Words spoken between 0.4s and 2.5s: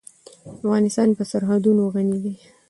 افغانستان په سرحدونه غني دی.